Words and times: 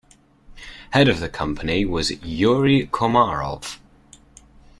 Head 0.93 1.07
of 1.09 1.19
the 1.19 1.29
company 1.29 1.85
was 1.85 2.09
Yury 2.09 2.89
Komarov. 2.89 3.77